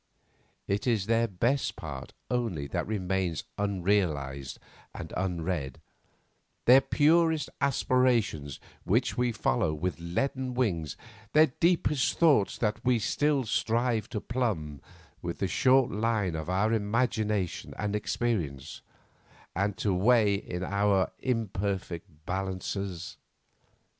It 0.67 0.87
is 0.87 1.05
their 1.05 1.27
best 1.27 1.75
part 1.75 2.11
only 2.31 2.65
that 2.65 2.87
remains 2.87 3.43
unrealised 3.59 4.57
and 4.95 5.13
unread, 5.15 5.79
their 6.65 6.81
purest 6.81 7.51
aspirations 7.61 8.59
which 8.83 9.15
we 9.15 9.31
follow 9.31 9.75
with 9.75 9.99
leaden 9.99 10.55
wings, 10.55 10.97
their 11.33 11.53
deepest 11.59 12.17
thoughts 12.17 12.57
that 12.57 12.83
we 12.83 12.97
still 12.97 13.43
strive 13.43 14.09
to 14.09 14.19
plumb 14.19 14.81
with 15.21 15.37
the 15.37 15.47
short 15.47 15.91
line 15.91 16.33
of 16.33 16.49
our 16.49 16.73
imagination 16.73 17.75
or 17.77 17.91
experience, 17.95 18.81
and 19.55 19.77
to 19.77 19.93
weigh 19.93 20.33
in 20.33 20.63
our 20.63 21.11
imperfect 21.19 22.25
balances. 22.25 23.17